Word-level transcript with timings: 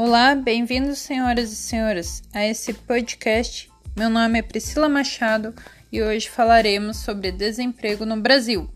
Olá, 0.00 0.32
bem-vindos, 0.32 1.00
senhoras 1.00 1.50
e 1.50 1.56
senhores, 1.56 2.22
a 2.32 2.46
esse 2.46 2.72
podcast. 2.72 3.68
Meu 3.96 4.08
nome 4.08 4.38
é 4.38 4.42
Priscila 4.42 4.88
Machado 4.88 5.52
e 5.90 6.00
hoje 6.00 6.30
falaremos 6.30 6.98
sobre 6.98 7.32
desemprego 7.32 8.06
no 8.06 8.16
Brasil. 8.16 8.70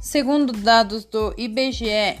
Segundo 0.00 0.52
dados 0.52 1.04
do 1.04 1.32
IBGE, 1.38 2.18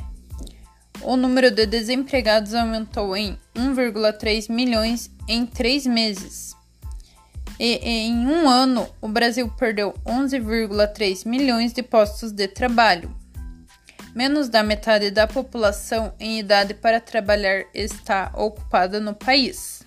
o 1.00 1.16
número 1.16 1.50
de 1.50 1.66
desempregados 1.66 2.54
aumentou 2.54 3.16
em 3.16 3.36
1,3 3.52 4.48
milhões 4.48 5.10
em 5.26 5.44
três 5.44 5.84
meses. 5.84 6.54
E 7.58 7.78
em 7.82 8.28
um 8.28 8.48
ano, 8.48 8.88
o 9.00 9.08
Brasil 9.08 9.52
perdeu 9.58 9.92
11,3 10.06 11.26
milhões 11.26 11.72
de 11.72 11.82
postos 11.82 12.30
de 12.30 12.46
trabalho. 12.46 13.12
Menos 14.14 14.50
da 14.50 14.62
metade 14.62 15.10
da 15.10 15.26
população 15.26 16.12
em 16.20 16.38
idade 16.38 16.74
para 16.74 17.00
trabalhar 17.00 17.64
está 17.72 18.30
ocupada 18.34 19.00
no 19.00 19.14
país. 19.14 19.82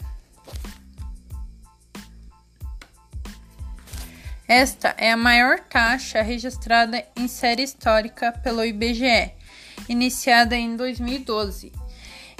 Esta 4.47 4.95
é 4.97 5.11
a 5.11 5.17
maior 5.17 5.59
taxa 5.59 6.21
registrada 6.21 7.03
em 7.15 7.27
série 7.27 7.63
histórica 7.63 8.31
pelo 8.31 8.63
IBGE, 8.63 9.31
iniciada 9.87 10.55
em 10.55 10.75
2012, 10.75 11.71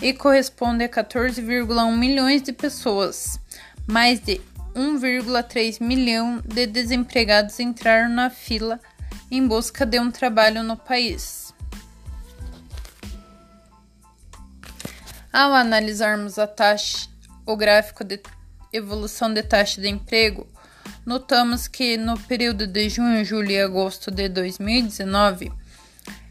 e 0.02 0.13
corresponde 0.13 0.83
a 0.83 0.89
14,1 0.89 1.97
milhões 1.97 2.41
de 2.41 2.52
pessoas. 2.52 3.39
Mais 3.88 4.20
de 4.20 4.41
1,3 4.75 5.81
milhão 5.81 6.41
de 6.45 6.66
desempregados 6.66 7.59
entraram 7.59 8.09
na 8.09 8.30
fila 8.30 8.80
em 9.31 9.47
busca 9.47 9.86
de 9.86 10.00
um 10.00 10.11
trabalho 10.11 10.63
no 10.63 10.78
país. 10.78 11.44
Ao 15.36 15.53
analisarmos 15.53 16.39
a 16.39 16.47
taxa, 16.47 17.09
o 17.45 17.58
gráfico 17.58 18.05
de 18.05 18.22
evolução 18.72 19.33
de 19.33 19.44
taxa 19.44 19.81
de 19.81 19.89
emprego, 19.89 20.47
notamos 21.05 21.67
que 21.67 21.97
no 21.97 22.17
período 22.17 22.66
de 22.66 22.88
junho, 22.88 23.25
julho 23.25 23.52
e 23.52 23.59
agosto 23.59 24.09
de 24.09 24.30
2019, 24.30 25.52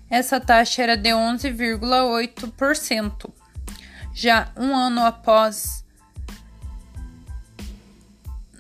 essa 0.08 0.40
taxa 0.40 0.84
era 0.84 0.96
de 0.96 1.10
11,8%. 1.10 3.30
Já 4.14 4.50
um 4.56 4.74
ano 4.74 5.04
após, 5.04 5.84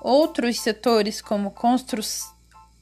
Outros 0.00 0.58
setores 0.58 1.22
como 1.22 1.52
constru... 1.52 2.02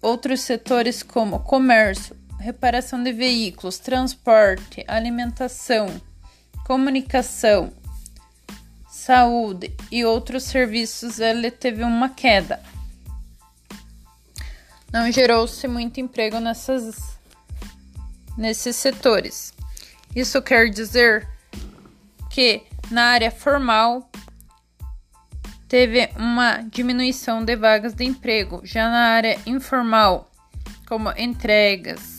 outros 0.01 0.41
setores 0.41 1.03
como 1.03 1.41
comércio, 1.41 2.17
reparação 2.39 3.03
de 3.03 3.13
veículos, 3.13 3.79
transporte, 3.79 4.85
alimentação, 4.87 6.01
comunicação, 6.65 7.73
saúde 8.89 9.75
e 9.91 10.05
outros 10.05 10.45
serviços, 10.45 11.21
ele 11.21 11.51
teve 11.51 11.85
uma 11.85 12.09
queda. 12.09 12.61
Não 14.93 15.11
gerou-se 15.13 15.67
muito 15.69 16.01
emprego 16.01 16.41
nessas, 16.41 16.97
nesses 18.37 18.77
setores. 18.77 19.53
Isso 20.15 20.41
quer 20.43 20.71
dizer 20.71 21.29
que 22.31 22.63
na 22.91 23.05
área 23.05 23.31
formal 23.31 24.11
teve 25.69 26.09
uma 26.17 26.63
diminuição 26.63 27.45
de 27.45 27.57
vagas 27.57 27.93
de 27.93 28.05
emprego, 28.05 28.61
já 28.65 28.89
na 28.89 29.09
área 29.09 29.39
informal, 29.47 30.31
como 30.87 31.13
entregas, 31.19 32.16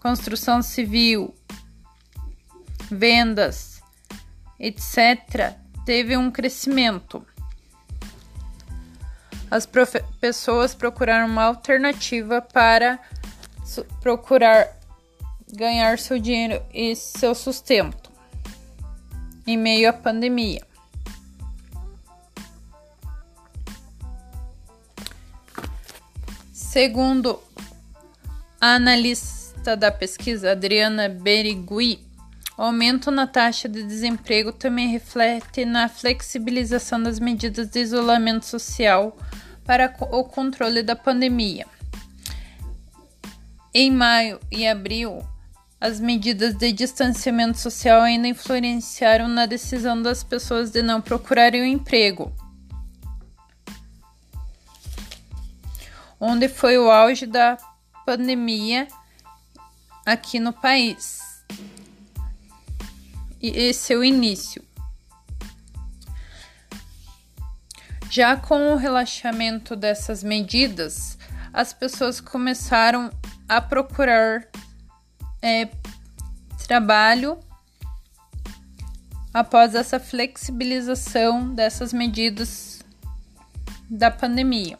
construção 0.00 0.62
civil, 0.62 1.34
vendas, 2.90 3.82
etc., 4.58 5.54
teve 5.84 6.16
um 6.16 6.30
crescimento. 6.30 7.24
As 9.50 9.66
pessoas 10.20 10.74
procuraram 10.74 11.26
uma 11.26 11.44
alternativa 11.44 12.42
para 12.42 12.98
procurar 14.00 14.76
ganhar 15.52 15.98
seu 15.98 16.18
dinheiro 16.18 16.62
e 16.72 16.94
seu 16.94 17.34
sustento 17.34 18.10
em 19.46 19.56
meio 19.56 19.88
à 19.88 19.92
pandemia. 19.92 20.62
Segundo 26.52 27.42
a 28.60 28.78
da 29.76 29.90
pesquisa 29.90 30.52
Adriana 30.52 31.08
Berigui, 31.08 32.00
o 32.56 32.62
aumento 32.62 33.10
na 33.10 33.26
taxa 33.26 33.68
de 33.68 33.82
desemprego 33.82 34.52
também 34.52 34.88
reflete 34.88 35.64
na 35.64 35.88
flexibilização 35.88 37.00
das 37.00 37.20
medidas 37.20 37.68
de 37.68 37.78
isolamento 37.78 38.44
social 38.44 39.16
para 39.64 39.94
o 40.10 40.24
controle 40.24 40.82
da 40.82 40.96
pandemia. 40.96 41.66
Em 43.72 43.90
maio 43.90 44.40
e 44.50 44.66
abril, 44.66 45.22
as 45.80 46.00
medidas 46.00 46.54
de 46.54 46.72
distanciamento 46.72 47.58
social 47.58 48.00
ainda 48.00 48.26
influenciaram 48.26 49.28
na 49.28 49.46
decisão 49.46 50.02
das 50.02 50.24
pessoas 50.24 50.72
de 50.72 50.82
não 50.82 51.00
procurarem 51.00 51.62
um 51.62 51.66
emprego. 51.66 52.32
Onde 56.18 56.48
foi 56.48 56.76
o 56.76 56.90
auge 56.90 57.24
da 57.26 57.56
pandemia 58.04 58.88
aqui 60.08 60.40
no 60.40 60.54
país. 60.54 61.44
E 63.40 63.50
esse 63.50 63.92
é 63.92 63.96
o 63.96 64.02
início. 64.02 64.64
Já 68.10 68.34
com 68.34 68.72
o 68.72 68.76
relaxamento 68.76 69.76
dessas 69.76 70.24
medidas, 70.24 71.18
as 71.52 71.74
pessoas 71.74 72.22
começaram 72.22 73.10
a 73.46 73.60
procurar 73.60 74.48
é, 75.42 75.68
trabalho 76.66 77.38
após 79.32 79.74
essa 79.74 80.00
flexibilização 80.00 81.54
dessas 81.54 81.92
medidas 81.92 82.80
da 83.90 84.10
pandemia. 84.10 84.78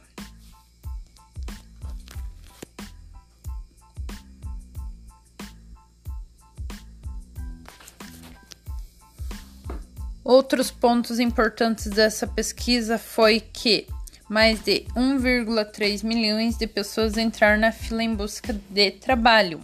Outros 10.28 10.70
pontos 10.70 11.18
importantes 11.18 11.86
dessa 11.86 12.26
pesquisa 12.26 12.98
foi 12.98 13.40
que 13.40 13.86
mais 14.28 14.60
de 14.60 14.84
1,3 14.94 16.04
milhões 16.04 16.58
de 16.58 16.66
pessoas 16.66 17.16
entraram 17.16 17.58
na 17.58 17.72
fila 17.72 18.02
em 18.02 18.14
busca 18.14 18.52
de 18.68 18.90
trabalho. 18.90 19.58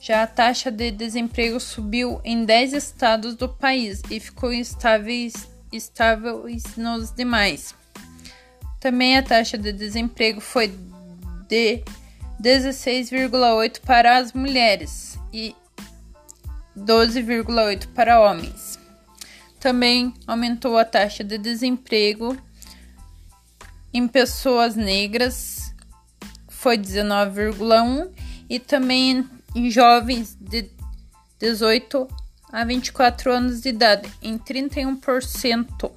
Já 0.00 0.22
a 0.22 0.26
taxa 0.26 0.70
de 0.70 0.90
desemprego 0.90 1.60
subiu 1.60 2.18
em 2.24 2.46
10 2.46 2.72
estados 2.72 3.34
do 3.34 3.46
país 3.46 4.00
e 4.10 4.18
ficou 4.18 4.54
estável, 4.54 5.12
estável 5.70 6.46
nos 6.78 7.12
demais. 7.12 7.74
Também 8.80 9.18
a 9.18 9.22
taxa 9.22 9.58
de 9.58 9.70
desemprego 9.70 10.40
foi 10.40 10.68
de 11.46 11.84
16,8 12.40 13.80
para 13.82 14.16
as 14.16 14.32
mulheres 14.32 15.18
e 15.30 15.54
12,8 16.74 17.88
para 17.88 18.18
homens. 18.18 18.75
Também 19.58 20.14
aumentou 20.26 20.76
a 20.78 20.84
taxa 20.84 21.24
de 21.24 21.38
desemprego 21.38 22.36
em 23.92 24.06
pessoas 24.06 24.76
negras, 24.76 25.74
foi 26.48 26.76
19,1 26.76 28.10
e 28.48 28.58
também 28.58 29.28
em 29.54 29.70
jovens 29.70 30.36
de 30.40 30.70
18 31.38 32.06
a 32.52 32.64
24 32.64 33.32
anos 33.32 33.60
de 33.60 33.70
idade, 33.70 34.12
em 34.22 34.38
31%. 34.38 35.90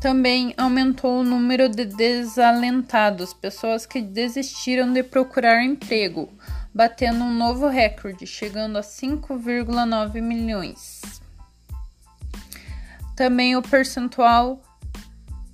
Também 0.00 0.54
aumentou 0.56 1.20
o 1.20 1.24
número 1.24 1.68
de 1.68 1.84
desalentados, 1.84 3.34
pessoas 3.34 3.84
que 3.84 4.00
desistiram 4.00 4.92
de 4.92 5.02
procurar 5.02 5.64
emprego, 5.64 6.32
batendo 6.72 7.24
um 7.24 7.34
novo 7.34 7.66
recorde, 7.66 8.24
chegando 8.24 8.78
a 8.78 8.80
5,9 8.80 10.22
milhões. 10.22 11.00
Também 13.16 13.56
o 13.56 13.62
percentual 13.62 14.62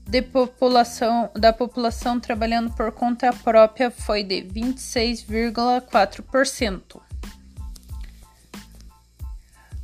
de 0.06 0.20
população, 0.20 1.31
da 1.35 1.50
população 1.50 2.20
trabalhando 2.20 2.70
por 2.73 2.93
conta 2.93 3.32
própria 3.32 3.91
foi 3.91 4.23
de 4.23 4.43
26,4%. 4.43 7.00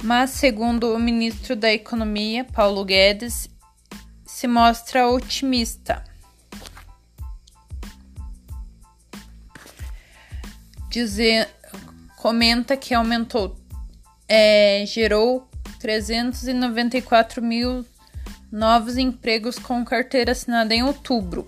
Mas, 0.03 0.29
segundo 0.31 0.95
o 0.95 0.99
ministro 0.99 1.55
da 1.57 1.73
Economia, 1.73 2.45
Paulo 2.45 2.85
Guedes, 2.85 3.49
se 4.41 4.49
mostra 4.49 5.07
otimista. 5.07 6.03
Dizer, 10.89 11.47
comenta 12.17 12.75
que 12.75 12.95
aumentou, 12.95 13.55
é, 14.27 14.83
gerou 14.87 15.47
394 15.79 17.43
mil 17.43 17.85
novos 18.51 18.97
empregos 18.97 19.59
com 19.59 19.85
carteira 19.85 20.33
assinada 20.33 20.75
em 20.75 20.83
outubro. 20.83 21.47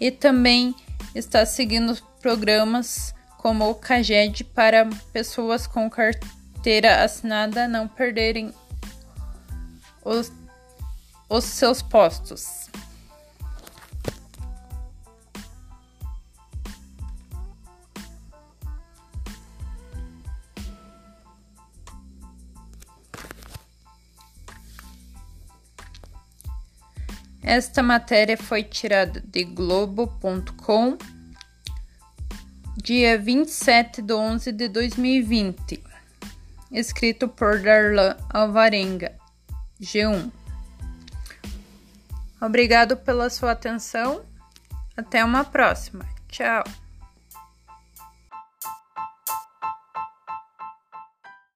E 0.00 0.10
também 0.10 0.74
está 1.14 1.44
seguindo 1.44 2.02
programas 2.22 3.14
como 3.36 3.68
o 3.68 3.74
CAGED 3.74 4.44
para 4.44 4.88
pessoas 5.12 5.66
com 5.66 5.90
carteira 5.90 7.04
assinada 7.04 7.68
não 7.68 7.86
perderem 7.86 8.50
os 10.02 10.32
os 11.32 11.44
seus 11.44 11.80
postos. 11.80 12.68
Esta 27.42 27.82
matéria 27.82 28.36
foi 28.36 28.62
tirada 28.62 29.22
de 29.26 29.44
Globo.com, 29.44 30.98
dia 32.76 33.18
27 33.18 34.02
de 34.02 34.12
11 34.12 34.52
de 34.52 34.68
2020, 34.68 35.82
escrito 36.70 37.26
por 37.26 37.58
Darlan 37.58 38.16
Alvarenga, 38.30 39.12
G1. 39.80 40.41
Obrigado 42.44 42.96
pela 42.96 43.30
sua 43.30 43.52
atenção. 43.52 44.24
Até 44.96 45.24
uma 45.24 45.44
próxima. 45.44 46.04
Tchau. 46.28 46.64